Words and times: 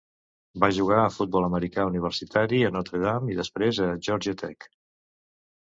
Va 0.61 0.69
jugar 0.77 0.95
a 1.01 1.11
futbol 1.17 1.45
americà 1.47 1.85
universitari 1.91 2.63
a 2.71 2.73
Notre 2.79 3.03
Dame 3.05 3.31
i 3.35 3.39
després 3.43 3.85
a 3.91 3.93
Georgia 4.09 4.37
Tech. 4.45 4.69